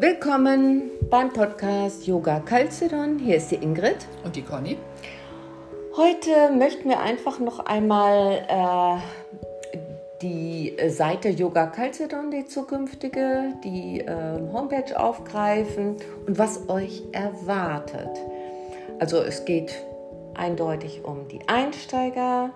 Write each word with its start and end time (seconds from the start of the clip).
Willkommen 0.00 0.92
beim 1.10 1.32
Podcast 1.32 2.06
Yoga 2.06 2.38
Calcedon. 2.38 3.18
Hier 3.18 3.38
ist 3.38 3.50
die 3.50 3.56
Ingrid. 3.56 3.96
Und 4.22 4.36
die 4.36 4.42
Conny. 4.42 4.78
Heute 5.96 6.52
möchten 6.56 6.88
wir 6.88 7.00
einfach 7.00 7.40
noch 7.40 7.58
einmal 7.58 8.46
äh, 8.46 9.78
die 10.22 10.76
Seite 10.88 11.30
Yoga 11.30 11.66
Calcedon, 11.66 12.30
die 12.30 12.44
zukünftige, 12.44 13.54
die 13.64 13.98
äh, 13.98 14.38
Homepage 14.52 14.96
aufgreifen 14.96 15.96
und 16.28 16.38
was 16.38 16.68
euch 16.68 17.02
erwartet. 17.10 18.20
Also 19.00 19.20
es 19.20 19.44
geht 19.46 19.74
eindeutig 20.36 21.00
um 21.02 21.26
die 21.26 21.40
Einsteiger, 21.48 22.50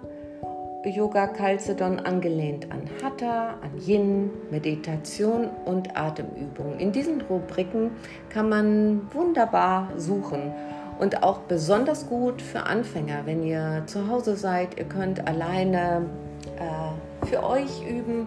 Yoga 0.90 1.28
Calcedon 1.28 2.00
angelehnt 2.00 2.70
an 2.72 2.82
Hatha, 3.02 3.54
an 3.62 3.78
Yin, 3.78 4.30
Meditation 4.50 5.48
und 5.64 5.96
Atemübungen. 5.96 6.80
In 6.80 6.92
diesen 6.92 7.20
Rubriken 7.22 7.92
kann 8.28 8.48
man 8.48 9.02
wunderbar 9.12 9.90
suchen 9.96 10.52
und 10.98 11.22
auch 11.22 11.40
besonders 11.40 12.08
gut 12.08 12.42
für 12.42 12.64
Anfänger, 12.64 13.26
wenn 13.26 13.42
ihr 13.44 13.82
zu 13.86 14.08
Hause 14.08 14.36
seid. 14.36 14.78
Ihr 14.78 14.84
könnt 14.84 15.26
alleine 15.26 16.06
äh, 16.56 17.26
für 17.26 17.44
euch 17.44 17.82
üben. 17.88 18.26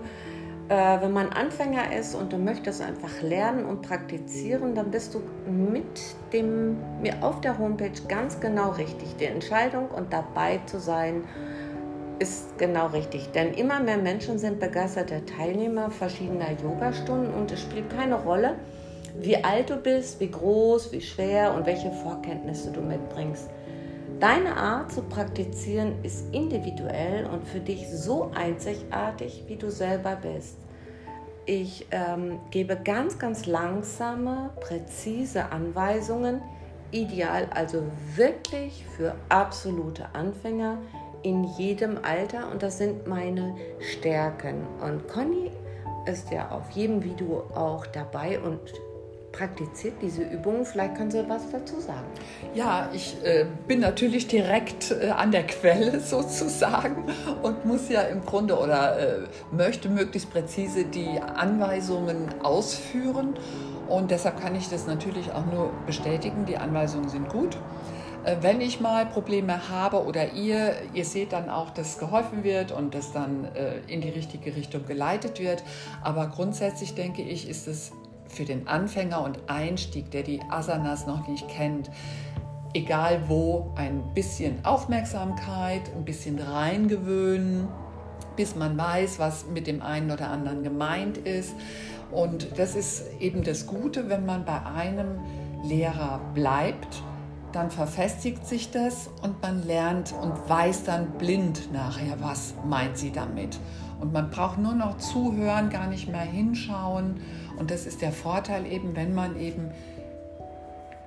Äh, 0.67 1.01
wenn 1.01 1.11
man 1.11 1.29
Anfänger 1.29 1.95
ist 1.95 2.15
und 2.15 2.33
du 2.33 2.37
möchtest 2.37 2.81
einfach 2.81 3.21
lernen 3.21 3.65
und 3.65 3.81
praktizieren, 3.81 4.73
dann 4.73 4.89
bist 4.91 5.13
du 5.13 5.21
mit 5.47 5.83
dem 6.33 6.77
mir 7.01 7.21
auf 7.21 7.39
der 7.41 7.59
Homepage 7.59 8.01
ganz 8.07 8.39
genau 8.39 8.71
richtig. 8.71 9.15
Die 9.17 9.25
Entscheidung 9.25 9.89
und 9.89 10.11
dabei 10.11 10.59
zu 10.65 10.79
sein 10.79 11.23
ist 12.19 12.57
genau 12.57 12.87
richtig, 12.87 13.31
denn 13.31 13.53
immer 13.53 13.79
mehr 13.79 13.97
Menschen 13.97 14.39
sind 14.39 14.59
begeisterte 14.59 15.25
Teilnehmer 15.25 15.89
verschiedener 15.91 16.51
Yogastunden 16.61 17.33
und 17.33 17.51
es 17.51 17.61
spielt 17.61 17.89
keine 17.89 18.15
Rolle, 18.15 18.55
wie 19.19 19.43
alt 19.43 19.69
du 19.69 19.77
bist, 19.77 20.19
wie 20.19 20.31
groß, 20.31 20.91
wie 20.91 21.01
schwer 21.01 21.53
und 21.53 21.65
welche 21.65 21.91
Vorkenntnisse 21.91 22.71
du 22.71 22.81
mitbringst. 22.81 23.49
Deine 24.19 24.55
Art 24.55 24.91
zu 24.91 25.01
praktizieren 25.01 25.95
ist 26.03 26.33
individuell 26.33 27.25
und 27.25 27.45
für 27.45 27.59
dich 27.59 27.89
so 27.89 28.31
einzigartig, 28.33 29.43
wie 29.47 29.57
du 29.57 29.69
selber 29.69 30.15
bist. 30.15 30.57
Ich 31.45 31.85
ähm, 31.91 32.39
gebe 32.49 32.77
ganz, 32.77 33.19
ganz 33.19 33.45
langsame, 33.45 34.51
präzise 34.61 35.51
Anweisungen, 35.51 36.41
ideal 36.91 37.47
also 37.53 37.83
wirklich 38.15 38.85
für 38.95 39.15
absolute 39.29 40.05
Anfänger, 40.13 40.77
in 41.25 41.43
jedem 41.43 41.97
Alter 42.03 42.51
und 42.51 42.61
das 42.61 42.77
sind 42.77 43.07
meine 43.07 43.55
Stärken. 43.79 44.67
Und 44.79 45.07
Conny 45.07 45.49
ist 46.05 46.31
ja 46.31 46.49
auf 46.51 46.69
jedem 46.69 47.03
Video 47.03 47.47
auch 47.55 47.87
dabei 47.87 48.39
und 48.39 48.59
praktiziert 49.31 49.95
diese 50.03 50.21
Übungen. 50.21 50.65
Vielleicht 50.65 50.95
kann 50.95 51.09
sie 51.09 51.27
was 51.27 51.49
dazu 51.51 51.79
sagen. 51.79 52.05
Ja, 52.53 52.89
ich 52.93 53.17
äh, 53.23 53.47
bin 53.67 53.79
natürlich 53.79 54.27
direkt 54.27 54.91
äh, 54.91 55.09
an 55.09 55.31
der 55.31 55.47
Quelle 55.47 55.99
sozusagen 55.99 57.05
und 57.41 57.65
muss 57.65 57.89
ja 57.89 58.01
im 58.01 58.23
Grunde 58.23 58.59
oder 58.59 58.99
äh, 58.99 59.19
möchte 59.51 59.89
möglichst 59.89 60.29
präzise 60.31 60.85
die 60.85 61.19
Anweisungen 61.19 62.35
ausführen. 62.43 63.33
Und 63.89 64.11
deshalb 64.11 64.39
kann 64.39 64.55
ich 64.55 64.69
das 64.69 64.85
natürlich 64.85 65.31
auch 65.31 65.45
nur 65.51 65.71
bestätigen. 65.87 66.45
Die 66.45 66.57
Anweisungen 66.57 67.09
sind 67.09 67.29
gut. 67.29 67.57
Äh, 68.25 68.37
wenn 68.41 68.59
ich 68.59 68.81
mal 68.81 69.05
Probleme 69.05 69.69
habe 69.69 70.03
oder 70.03 70.33
ihr, 70.33 70.75
ihr 70.93 71.05
seht 71.05 71.31
dann 71.31 71.49
auch, 71.49 71.69
dass 71.69 71.99
geholfen 71.99 72.43
wird 72.43 72.71
und 72.71 72.95
dass 72.95 73.11
dann 73.11 73.45
äh, 73.55 73.77
in 73.87 74.01
die 74.01 74.09
richtige 74.09 74.55
Richtung 74.55 74.85
geleitet 74.85 75.39
wird. 75.39 75.63
Aber 76.01 76.27
grundsätzlich 76.27 76.95
denke 76.95 77.21
ich, 77.21 77.47
ist 77.47 77.67
es 77.67 77.91
für 78.27 78.45
den 78.45 78.67
Anfänger 78.67 79.23
und 79.23 79.39
Einstieg, 79.47 80.09
der 80.11 80.23
die 80.23 80.41
Asanas 80.49 81.05
noch 81.05 81.27
nicht 81.27 81.47
kennt, 81.47 81.91
egal 82.73 83.21
wo, 83.27 83.71
ein 83.75 84.13
bisschen 84.13 84.65
Aufmerksamkeit, 84.65 85.83
ein 85.95 86.03
bisschen 86.03 86.39
reingewöhnen, 86.39 87.67
bis 88.35 88.55
man 88.55 88.77
weiß, 88.77 89.19
was 89.19 89.45
mit 89.45 89.67
dem 89.67 89.81
einen 89.81 90.11
oder 90.11 90.29
anderen 90.29 90.63
gemeint 90.63 91.19
ist. 91.19 91.53
Und 92.11 92.57
das 92.57 92.75
ist 92.75 93.03
eben 93.19 93.43
das 93.43 93.67
Gute, 93.67 94.09
wenn 94.09 94.25
man 94.25 94.43
bei 94.43 94.65
einem 94.65 95.19
Lehrer 95.63 96.19
bleibt 96.33 97.03
dann 97.55 97.71
verfestigt 97.71 98.45
sich 98.45 98.71
das 98.71 99.09
und 99.21 99.41
man 99.41 99.65
lernt 99.65 100.13
und 100.13 100.33
weiß 100.49 100.83
dann 100.83 101.11
blind 101.11 101.71
nachher, 101.71 102.17
was 102.19 102.53
meint 102.65 102.97
sie 102.97 103.11
damit. 103.11 103.57
Und 104.01 104.11
man 104.11 104.29
braucht 104.29 104.57
nur 104.57 104.73
noch 104.73 104.97
zuhören, 104.97 105.69
gar 105.69 105.87
nicht 105.87 106.09
mehr 106.09 106.19
hinschauen. 106.19 107.21
Und 107.57 107.71
das 107.71 107.85
ist 107.85 108.01
der 108.01 108.11
Vorteil 108.11 108.65
eben, 108.65 108.97
wenn 108.97 109.13
man 109.13 109.39
eben 109.39 109.71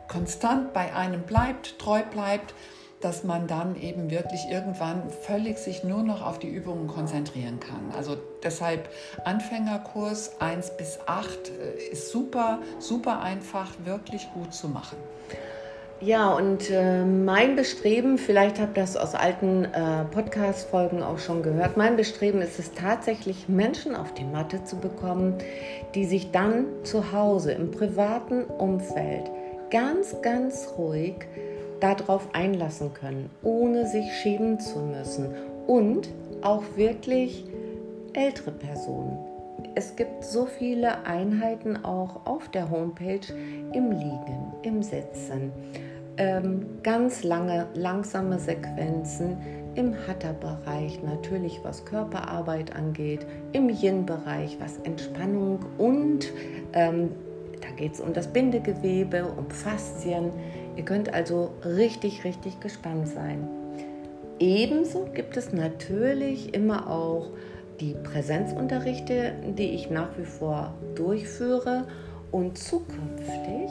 konstant 0.09 0.73
bei 0.73 0.95
einem 0.95 1.23
bleibt, 1.23 1.79
treu 1.79 2.03
bleibt, 2.03 2.55
dass 3.03 3.25
man 3.25 3.47
dann 3.47 3.77
eben 3.81 4.11
wirklich 4.11 4.41
irgendwann 4.51 5.11
völlig 5.11 5.59
sich 5.59 5.85
nur 5.85 6.03
noch 6.03 6.27
auf 6.27 6.39
die 6.39 6.49
Übungen 6.49 6.89
konzentrieren 6.89 7.61
kann. 7.61 7.93
Also 7.95 8.17
deshalb 8.43 8.89
Anfängerkurs 9.25 10.41
1 10.41 10.79
bis 10.79 10.99
8 11.07 11.29
äh, 11.51 11.93
ist 11.93 12.11
super, 12.11 12.61
super 12.79 13.21
einfach, 13.21 13.71
wirklich 13.85 14.27
gut 14.33 14.55
zu 14.55 14.69
machen. 14.69 14.97
Ja, 16.01 16.33
und 16.33 16.71
äh, 16.71 17.05
mein 17.05 17.57
Bestreben, 17.57 18.19
vielleicht 18.19 18.61
habt 18.61 18.77
ihr 18.77 18.83
das 18.83 18.97
aus 18.97 19.17
alten 19.17 19.65
äh, 19.65 20.05
Podcast-Folgen 20.05 21.03
auch 21.03 21.19
schon 21.19 21.43
gehört, 21.43 21.77
mein 21.77 21.97
Bestreben 21.97 22.41
ist 22.41 22.61
es 22.61 22.73
tatsächlich, 22.73 23.49
Menschen 23.49 23.97
auf 23.97 24.15
die 24.15 24.25
Matte 24.25 24.63
zu 24.63 24.77
bekommen, 24.77 25.35
die 25.97 26.05
sich 26.05 26.31
dann 26.31 26.67
zu 26.85 27.13
Hause 27.13 27.51
im 27.51 27.73
privaten 27.73 28.45
Umfeld 28.45 29.29
ganz, 29.71 30.15
ganz 30.23 30.69
ruhig 30.79 31.15
darauf 31.81 32.29
einlassen 32.33 32.95
können, 32.95 33.29
ohne 33.43 33.89
sich 33.89 34.13
schämen 34.23 34.61
zu 34.61 34.79
müssen. 34.79 35.35
Und 35.67 36.09
auch 36.43 36.63
wirklich 36.77 37.45
ältere 38.13 38.53
Personen. 38.53 39.19
Es 39.75 39.97
gibt 39.97 40.25
so 40.25 40.47
viele 40.47 41.05
Einheiten 41.05 41.85
auch 41.85 42.25
auf 42.25 42.49
der 42.51 42.71
Homepage 42.71 43.33
im 43.73 43.91
Liegen, 43.91 44.53
im 44.63 44.83
Sitzen 44.83 45.53
ganz 46.83 47.23
lange, 47.23 47.67
langsame 47.75 48.39
Sequenzen 48.39 49.37
im 49.77 49.95
Hatha-Bereich, 49.95 51.01
natürlich 51.05 51.61
was 51.63 51.85
Körperarbeit 51.85 52.75
angeht, 52.75 53.25
im 53.53 53.69
Yin-Bereich, 53.69 54.57
was 54.59 54.79
Entspannung 54.79 55.61
und 55.79 56.33
ähm, 56.73 57.11
da 57.61 57.69
geht 57.77 57.95
es 57.95 58.01
um 58.01 58.13
das 58.13 58.27
Bindegewebe, 58.29 59.25
um 59.25 59.49
Faszien. 59.51 60.33
Ihr 60.77 60.85
könnt 60.85 61.13
also 61.15 61.53
richtig, 61.65 62.25
richtig 62.25 62.59
gespannt 62.61 63.09
sein. 63.09 63.49
Ebenso 64.41 65.07
gibt 65.15 65.37
es 65.37 65.53
natürlich 65.53 66.55
immer 66.55 66.91
auch 66.91 67.31
die 67.81 67.95
Präsenzunterrichte, 67.95 69.33
die 69.57 69.71
ich 69.71 69.91
nach 69.91 70.17
wie 70.19 70.25
vor 70.25 70.75
durchführe 70.95 71.87
und 72.31 72.59
zukünftig 72.59 73.71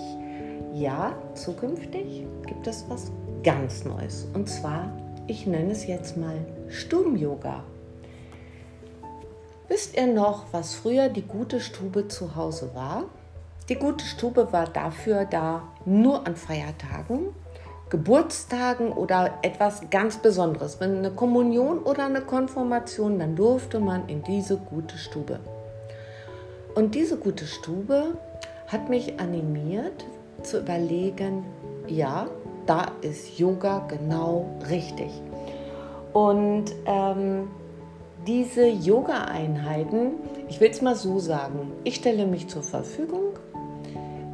ja, 0.73 1.13
zukünftig 1.33 2.25
gibt 2.45 2.67
es 2.67 2.85
was 2.89 3.11
ganz 3.43 3.85
Neues. 3.85 4.27
Und 4.33 4.49
zwar, 4.49 4.91
ich 5.27 5.47
nenne 5.47 5.71
es 5.71 5.87
jetzt 5.87 6.17
mal 6.17 6.35
Stuben-Yoga. 6.69 7.63
Wisst 9.67 9.97
ihr 9.97 10.07
noch, 10.07 10.45
was 10.51 10.75
früher 10.75 11.09
die 11.09 11.23
gute 11.23 11.59
Stube 11.59 12.07
zu 12.07 12.35
Hause 12.35 12.71
war? 12.73 13.05
Die 13.69 13.75
gute 13.75 14.05
Stube 14.05 14.53
war 14.53 14.65
dafür 14.67 15.25
da, 15.25 15.63
nur 15.85 16.25
an 16.25 16.37
Feiertagen, 16.37 17.35
Geburtstagen 17.89 18.93
oder 18.93 19.39
etwas 19.41 19.89
ganz 19.89 20.17
Besonderes. 20.17 20.79
Wenn 20.79 20.97
eine 20.97 21.11
Kommunion 21.11 21.79
oder 21.79 22.05
eine 22.05 22.21
Konfirmation, 22.21 23.19
dann 23.19 23.35
durfte 23.35 23.79
man 23.79 24.07
in 24.07 24.23
diese 24.23 24.57
gute 24.57 24.97
Stube. 24.97 25.39
Und 26.75 26.95
diese 26.95 27.17
gute 27.17 27.45
Stube 27.45 28.17
hat 28.67 28.89
mich 28.89 29.19
animiert, 29.19 30.05
zu 30.43 30.59
überlegen, 30.59 31.45
ja, 31.87 32.27
da 32.65 32.91
ist 33.01 33.39
Yoga 33.39 33.87
genau 33.87 34.45
richtig. 34.69 35.11
Und 36.13 36.65
ähm, 36.85 37.47
diese 38.25 38.67
Yoga-Einheiten, 38.67 40.15
ich 40.49 40.59
will 40.59 40.69
es 40.69 40.81
mal 40.81 40.95
so 40.95 41.19
sagen, 41.19 41.71
ich 41.83 41.95
stelle 41.95 42.25
mich 42.25 42.47
zur 42.47 42.63
Verfügung 42.63 43.37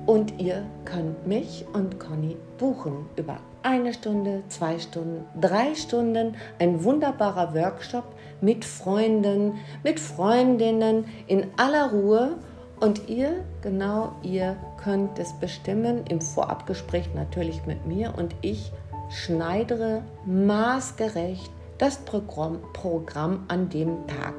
und 0.06 0.40
ihr 0.40 0.66
könnt 0.86 1.28
mich 1.28 1.66
und 1.74 2.00
Conny 2.00 2.38
buchen 2.58 3.06
über 3.16 3.38
eine 3.62 3.94
Stunde, 3.94 4.44
zwei 4.50 4.78
Stunden, 4.80 5.26
drei 5.40 5.74
Stunden, 5.76 6.36
ein 6.60 6.84
wunderbarer 6.84 7.54
Workshop 7.54 8.04
mit 8.42 8.66
Freunden, 8.66 9.54
mit 9.84 10.00
Freundinnen 10.00 11.06
in 11.28 11.48
aller 11.58 11.92
Ruhe 11.92 12.38
und 12.84 13.08
ihr, 13.08 13.46
genau 13.62 14.12
ihr, 14.24 14.58
könnt 14.84 15.18
es 15.18 15.32
bestimmen 15.40 16.06
im 16.10 16.20
Vorabgespräch 16.20 17.14
natürlich 17.16 17.66
mit 17.66 17.86
mir 17.86 18.14
und 18.18 18.36
ich 18.42 18.74
schneidere 19.10 20.02
maßgerecht 20.26 21.50
das 21.78 22.00
Programm, 22.00 22.60
Programm 22.74 23.46
an 23.48 23.70
dem 23.70 24.06
Tag. 24.08 24.34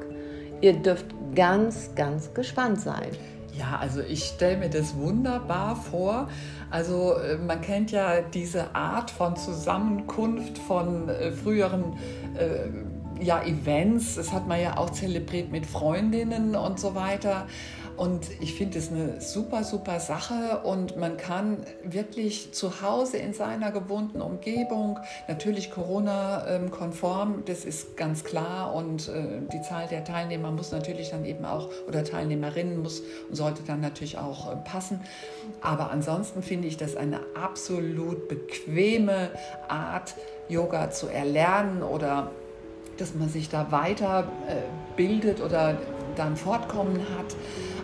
Ihr 0.61 0.73
dürft 0.73 1.07
ganz, 1.33 1.95
ganz 1.95 2.35
gespannt 2.35 2.79
sein. 2.79 3.09
Ja, 3.57 3.79
also 3.79 4.01
ich 4.01 4.25
stelle 4.25 4.57
mir 4.57 4.69
das 4.69 4.95
wunderbar 4.95 5.75
vor. 5.75 6.29
Also 6.69 7.13
äh, 7.13 7.37
man 7.37 7.61
kennt 7.61 7.89
ja 7.89 8.21
diese 8.21 8.75
Art 8.75 9.09
von 9.09 9.35
Zusammenkunft 9.37 10.59
von 10.59 11.09
äh, 11.09 11.31
früheren 11.31 11.97
äh, 12.37 13.23
ja, 13.23 13.41
Events. 13.41 14.15
Das 14.15 14.31
hat 14.31 14.47
man 14.47 14.61
ja 14.61 14.77
auch 14.77 14.91
zelebriert 14.91 15.51
mit 15.51 15.65
Freundinnen 15.65 16.55
und 16.55 16.79
so 16.79 16.93
weiter. 16.93 17.47
Und 17.97 18.29
ich 18.41 18.55
finde 18.55 18.79
es 18.79 18.91
eine 18.91 19.21
super, 19.21 19.63
super 19.63 20.01
Sache 20.01 20.61
und 20.63 20.97
man 20.97 21.15
kann 21.15 21.65
wirklich 21.83 22.51
zu 22.51 22.81
Hause 22.81 23.17
in 23.17 23.33
seiner 23.33 23.71
gewohnten 23.71 24.21
Umgebung, 24.21 24.99
natürlich 25.29 25.71
Corona-konform, 25.71 27.43
das 27.45 27.63
ist 27.63 27.95
ganz 27.95 28.25
klar 28.25 28.73
und 28.73 29.07
äh, 29.07 29.41
die 29.53 29.61
Zahl 29.61 29.87
der 29.87 30.03
Teilnehmer 30.03 30.51
muss 30.51 30.71
natürlich 30.71 31.11
dann 31.11 31.23
eben 31.23 31.45
auch, 31.45 31.69
oder 31.87 32.03
Teilnehmerinnen 32.03 32.81
muss 32.81 33.01
und 33.29 33.35
sollte 33.35 33.63
dann 33.65 33.79
natürlich 33.79 34.17
auch 34.17 34.51
äh, 34.51 34.55
passen. 34.57 34.99
Aber 35.61 35.89
ansonsten 35.91 36.43
finde 36.43 36.67
ich 36.67 36.75
das 36.75 36.97
eine 36.97 37.21
absolut 37.33 38.27
bequeme 38.27 39.31
Art, 39.69 40.15
Yoga 40.49 40.91
zu 40.91 41.07
erlernen 41.07 41.81
oder 41.81 42.29
dass 42.97 43.15
man 43.15 43.29
sich 43.29 43.49
da 43.49 43.71
weiter 43.71 44.27
äh, 44.47 44.55
bildet 44.95 45.41
oder 45.41 45.77
dann 46.15 46.35
Fortkommen 46.35 46.99
hat. 47.17 47.35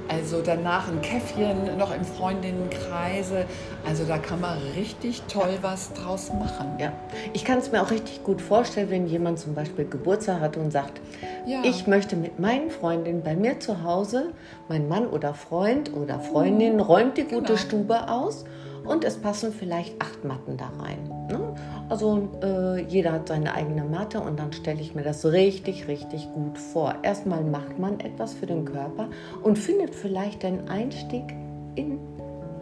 Also 0.07 0.41
danach 0.41 0.87
ein 0.87 1.01
Käffchen 1.01 1.77
noch 1.77 1.95
im 1.95 2.03
Freundinnenkreise. 2.03 3.45
Also 3.87 4.03
da 4.05 4.17
kann 4.17 4.41
man 4.41 4.57
richtig 4.75 5.23
toll 5.23 5.57
was 5.61 5.93
draus 5.93 6.31
machen. 6.33 6.77
Ja, 6.79 6.91
ich 7.33 7.45
kann 7.45 7.59
es 7.59 7.71
mir 7.71 7.81
auch 7.81 7.91
richtig 7.91 8.23
gut 8.23 8.41
vorstellen, 8.41 8.89
wenn 8.89 9.07
jemand 9.07 9.39
zum 9.39 9.55
Beispiel 9.55 9.85
Geburtstag 9.85 10.41
hat 10.41 10.57
und 10.57 10.71
sagt, 10.71 11.01
ja. 11.45 11.61
ich 11.63 11.87
möchte 11.87 12.15
mit 12.15 12.39
meinen 12.39 12.69
Freundinnen 12.69 13.23
bei 13.23 13.35
mir 13.35 13.59
zu 13.59 13.83
Hause, 13.83 14.33
mein 14.67 14.87
Mann 14.87 15.07
oder 15.07 15.33
Freund 15.33 15.93
oder 15.93 16.19
Freundin 16.19 16.75
mhm. 16.75 16.81
räumt 16.81 17.17
die 17.17 17.23
gute 17.23 17.53
genau. 17.53 17.57
Stube 17.57 18.09
aus 18.09 18.45
und 18.83 19.03
es 19.03 19.17
passen 19.17 19.53
vielleicht 19.53 20.01
acht 20.01 20.23
Matten 20.23 20.57
da 20.57 20.71
rein. 20.79 20.97
Ne? 21.29 21.55
Also 21.91 22.29
äh, 22.41 22.83
jeder 22.83 23.11
hat 23.11 23.27
seine 23.27 23.53
eigene 23.53 23.83
Matte 23.83 24.21
und 24.21 24.39
dann 24.39 24.53
stelle 24.53 24.79
ich 24.79 24.95
mir 24.95 25.03
das 25.03 25.25
richtig, 25.25 25.89
richtig 25.89 26.31
gut 26.31 26.57
vor. 26.57 26.95
Erstmal 27.03 27.43
macht 27.43 27.79
man 27.79 27.99
etwas 27.99 28.33
für 28.33 28.45
den 28.45 28.63
Körper 28.63 29.09
und 29.43 29.59
findet 29.59 29.93
vielleicht 29.93 30.43
den 30.43 30.69
Einstieg 30.69 31.35
in 31.75 31.99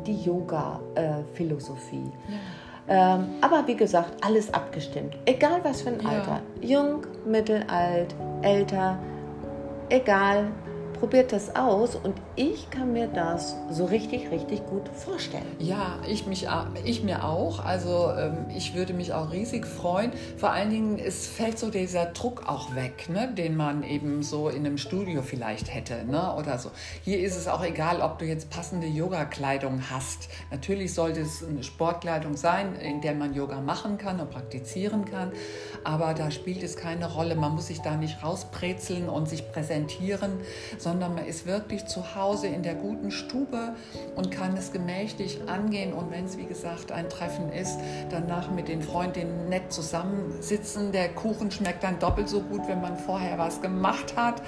die 0.08 0.20
Yoga-Philosophie. 0.24 2.12
Ja. 2.88 3.18
Ähm, 3.18 3.28
aber 3.42 3.68
wie 3.68 3.76
gesagt, 3.76 4.26
alles 4.26 4.52
abgestimmt. 4.52 5.16
Egal 5.26 5.60
was 5.62 5.84
für 5.84 5.90
ein 5.90 6.04
Alter. 6.04 6.42
Ja. 6.62 6.80
Jung, 6.80 7.06
mittelalt, 7.24 8.16
älter, 8.42 8.98
egal 9.90 10.48
probiert 11.00 11.32
das 11.32 11.56
aus 11.56 11.96
und 11.96 12.16
ich 12.36 12.70
kann 12.70 12.92
mir 12.92 13.08
das 13.08 13.56
so 13.72 13.86
richtig, 13.86 14.32
richtig 14.32 14.66
gut 14.66 14.90
vorstellen. 14.90 15.46
Ja, 15.58 15.98
ich, 16.08 16.28
mich, 16.28 16.48
ich 16.84 17.04
mir 17.04 17.24
auch. 17.24 17.64
Also 17.64 18.12
ähm, 18.18 18.46
ich 18.56 18.76
würde 18.76 18.94
mich 18.94 19.14
auch 19.14 19.32
riesig 19.32 19.66
freuen. 19.66 20.12
Vor 20.38 20.52
allen 20.52 20.70
Dingen, 20.70 21.00
es 21.00 21.26
fällt 21.26 21.58
so 21.58 21.70
dieser 21.70 22.08
Druck 22.08 22.48
auch 22.48 22.76
weg, 22.76 23.10
ne, 23.10 23.34
den 23.34 23.56
man 23.56 23.84
eben 23.84 24.24
so 24.24 24.50
in 24.50 24.66
einem 24.66 24.78
Studio 24.78 25.22
vielleicht 25.22 25.74
hätte 25.74 26.04
ne, 26.06 26.36
oder 26.36 26.58
so. 26.58 26.70
Hier 27.04 27.20
ist 27.20 27.38
es 27.38 27.48
auch 27.48 27.64
egal, 27.64 28.02
ob 28.02 28.20
du 28.20 28.26
jetzt 28.26 28.50
passende 28.50 28.88
Yoga-Kleidung 28.88 29.84
hast. 29.90 30.28
Natürlich 30.52 30.94
sollte 30.94 31.22
es 31.22 31.44
eine 31.44 31.64
Sportkleidung 31.64 32.36
sein, 32.36 32.76
in 32.76 33.00
der 33.00 33.16
man 33.16 33.34
Yoga 33.34 33.62
machen 33.62 33.98
kann 33.98 34.20
und 34.20 34.32
praktizieren 34.32 35.06
kann. 35.06 35.32
Aber 35.86 36.14
da 36.14 36.30
spielt 36.30 36.62
es 36.62 36.76
keine 36.76 37.10
Rolle. 37.10 37.36
Man 37.36 37.54
muss 37.54 37.68
sich 37.68 37.80
da 37.80 37.96
nicht 37.96 38.22
rausbrezeln 38.22 39.08
und 39.08 39.30
sich 39.30 39.50
präsentieren, 39.50 40.34
sondern 40.78 40.89
sondern 40.90 41.14
man 41.14 41.26
ist 41.26 41.46
wirklich 41.46 41.86
zu 41.86 42.16
Hause 42.16 42.48
in 42.48 42.64
der 42.64 42.74
guten 42.74 43.12
Stube 43.12 43.76
und 44.16 44.32
kann 44.32 44.58
es 44.58 44.72
gemächlich 44.72 45.40
angehen. 45.48 45.94
Und 45.94 46.10
wenn 46.10 46.26
es, 46.26 46.36
wie 46.36 46.46
gesagt, 46.46 46.92
ein 46.92 47.08
Treffen 47.10 47.52
ist, 47.52 47.78
danach 48.10 48.50
mit 48.50 48.68
den 48.68 48.82
Freundinnen 48.82 49.50
nett 49.50 49.72
zusammensitzen. 49.72 50.92
Der 50.92 51.10
Kuchen 51.10 51.52
schmeckt 51.52 51.84
dann 51.84 52.00
doppelt 52.00 52.28
so 52.28 52.42
gut, 52.42 52.68
wenn 52.68 52.82
man 52.82 52.98
vorher 52.98 53.38
was 53.38 53.62
gemacht 53.62 54.16
hat. 54.16 54.42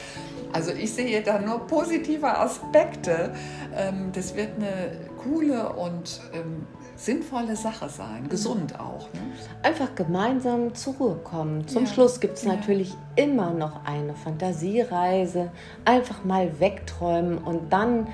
Also 0.51 0.71
ich 0.71 0.91
sehe 0.93 1.21
da 1.21 1.37
nur 1.37 1.67
positive 1.67 2.35
Aspekte. 2.39 3.33
Ähm, 3.75 4.11
das 4.11 4.35
wird 4.35 4.55
eine 4.55 5.10
coole 5.23 5.69
und 5.73 6.21
ähm, 6.33 6.67
sinnvolle 6.95 7.55
Sache 7.55 7.89
sein, 7.89 8.29
gesund 8.29 8.79
auch. 8.79 9.11
Ne? 9.13 9.19
Einfach 9.63 9.95
gemeinsam 9.95 10.75
zur 10.75 10.93
Ruhe 10.95 11.15
kommen. 11.15 11.67
Zum 11.67 11.85
ja. 11.85 11.91
Schluss 11.91 12.19
gibt 12.19 12.37
es 12.37 12.43
ja. 12.43 12.55
natürlich 12.55 12.95
immer 13.15 13.51
noch 13.51 13.85
eine 13.85 14.13
Fantasiereise. 14.13 15.51
Einfach 15.85 16.23
mal 16.23 16.59
wegträumen 16.59 17.37
und 17.39 17.73
dann 17.73 18.07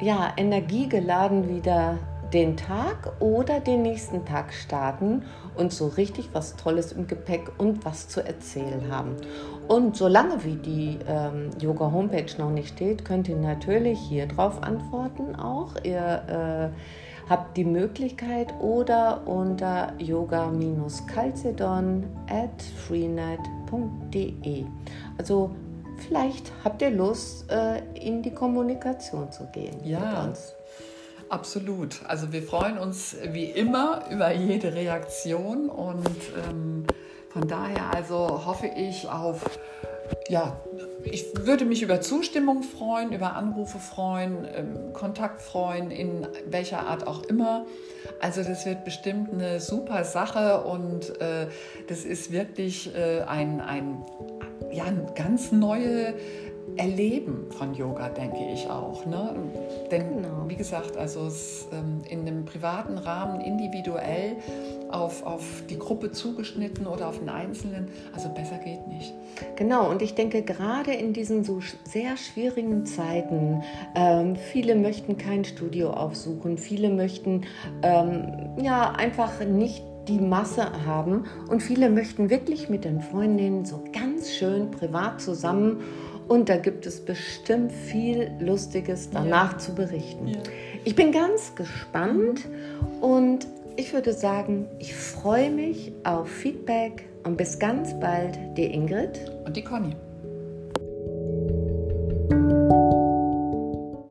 ja 0.00 0.32
energiegeladen 0.36 1.48
wieder 1.48 1.98
den 2.32 2.56
Tag 2.56 3.12
oder 3.20 3.60
den 3.60 3.82
nächsten 3.82 4.24
Tag 4.24 4.54
starten 4.54 5.24
und 5.54 5.70
so 5.72 5.88
richtig 5.88 6.30
was 6.32 6.56
Tolles 6.56 6.92
im 6.92 7.06
Gepäck 7.06 7.52
und 7.58 7.84
was 7.84 8.08
zu 8.08 8.24
erzählen 8.24 8.90
haben. 8.90 9.16
Und 9.68 9.96
solange 9.96 10.42
wie 10.44 10.56
die 10.56 10.98
ähm, 11.06 11.50
Yoga 11.60 11.92
Homepage 11.92 12.34
noch 12.38 12.50
nicht 12.50 12.70
steht, 12.70 13.04
könnt 13.04 13.28
ihr 13.28 13.36
natürlich 13.36 13.98
hier 13.98 14.26
drauf 14.26 14.62
antworten 14.62 15.36
auch. 15.36 15.74
Ihr 15.84 16.72
äh, 16.72 16.76
habt 17.28 17.56
die 17.56 17.64
Möglichkeit 17.64 18.52
oder 18.60 19.26
unter 19.26 19.92
yoga-calcedon 19.98 22.04
at 22.28 22.62
freenet.de. 22.86 24.64
Also 25.18 25.50
vielleicht 25.96 26.52
habt 26.64 26.82
ihr 26.82 26.90
Lust, 26.90 27.48
äh, 27.50 27.80
in 27.94 28.22
die 28.22 28.32
Kommunikation 28.32 29.30
zu 29.30 29.46
gehen 29.52 29.76
ja. 29.84 30.00
mit 30.00 30.28
uns. 30.28 30.54
Absolut. 31.32 32.00
Also 32.06 32.30
wir 32.30 32.42
freuen 32.42 32.76
uns 32.76 33.16
wie 33.32 33.46
immer 33.46 34.04
über 34.10 34.34
jede 34.34 34.74
Reaktion 34.74 35.70
und 35.70 36.06
ähm, 36.46 36.84
von 37.30 37.48
daher 37.48 37.94
also 37.94 38.44
hoffe 38.44 38.66
ich 38.66 39.08
auf 39.08 39.42
ja, 40.28 40.60
ich 41.04 41.24
würde 41.46 41.64
mich 41.64 41.82
über 41.82 42.02
Zustimmung 42.02 42.62
freuen, 42.62 43.12
über 43.12 43.34
Anrufe 43.34 43.78
freuen, 43.78 44.46
ähm, 44.54 44.92
Kontakt 44.92 45.40
freuen, 45.40 45.90
in 45.90 46.26
welcher 46.50 46.86
Art 46.86 47.06
auch 47.06 47.22
immer. 47.24 47.64
Also 48.20 48.42
das 48.42 48.66
wird 48.66 48.84
bestimmt 48.84 49.32
eine 49.32 49.58
super 49.58 50.04
Sache 50.04 50.62
und 50.64 51.18
äh, 51.18 51.46
das 51.88 52.04
ist 52.04 52.30
wirklich 52.30 52.94
äh, 52.94 53.22
ein, 53.22 53.62
ein, 53.62 54.04
ja, 54.70 54.84
eine 54.84 55.06
ganz 55.14 55.50
neue 55.50 56.14
Erleben 56.76 57.46
von 57.50 57.74
Yoga, 57.74 58.08
denke 58.08 58.38
ich 58.52 58.68
auch. 58.70 59.04
Ne? 59.04 59.34
Denn 59.90 60.22
genau. 60.22 60.44
wie 60.48 60.56
gesagt, 60.56 60.96
also 60.96 61.26
es, 61.26 61.68
ähm, 61.72 62.00
in 62.08 62.20
einem 62.20 62.44
privaten 62.44 62.96
Rahmen 62.96 63.40
individuell 63.42 64.36
auf, 64.90 65.24
auf 65.26 65.62
die 65.68 65.78
Gruppe 65.78 66.12
zugeschnitten 66.12 66.86
oder 66.86 67.08
auf 67.08 67.18
den 67.18 67.28
Einzelnen, 67.28 67.88
also 68.14 68.30
besser 68.30 68.58
geht 68.58 68.86
nicht. 68.88 69.12
Genau, 69.56 69.90
und 69.90 70.00
ich 70.00 70.14
denke 70.14 70.42
gerade 70.42 70.92
in 70.92 71.12
diesen 71.12 71.44
so 71.44 71.60
sehr 71.84 72.16
schwierigen 72.16 72.86
Zeiten, 72.86 73.62
ähm, 73.94 74.36
viele 74.36 74.74
möchten 74.74 75.18
kein 75.18 75.44
Studio 75.44 75.90
aufsuchen, 75.90 76.56
viele 76.56 76.88
möchten 76.88 77.42
ähm, 77.82 78.56
ja 78.62 78.92
einfach 78.92 79.44
nicht 79.44 79.84
die 80.08 80.18
Masse 80.18 80.84
haben 80.84 81.24
und 81.48 81.62
viele 81.62 81.88
möchten 81.88 82.28
wirklich 82.28 82.68
mit 82.68 82.84
den 82.84 83.00
Freundinnen 83.00 83.64
so 83.64 83.84
ganz 83.92 84.30
schön 84.30 84.70
privat 84.70 85.20
zusammen 85.20 85.80
und 86.28 86.48
da 86.48 86.56
gibt 86.56 86.86
es 86.86 87.00
bestimmt 87.04 87.72
viel 87.72 88.30
Lustiges 88.40 89.10
danach 89.10 89.52
ja. 89.52 89.58
zu 89.58 89.74
berichten. 89.74 90.28
Ja. 90.28 90.38
Ich 90.84 90.94
bin 90.94 91.12
ganz 91.12 91.54
gespannt 91.54 92.48
und 93.00 93.46
ich 93.76 93.92
würde 93.92 94.12
sagen, 94.12 94.66
ich 94.78 94.94
freue 94.94 95.50
mich 95.50 95.92
auf 96.04 96.28
Feedback 96.28 97.08
und 97.24 97.36
bis 97.36 97.58
ganz 97.58 97.98
bald, 98.00 98.38
die 98.56 98.66
Ingrid 98.66 99.30
und 99.44 99.56
die 99.56 99.64
Conny. 99.64 99.94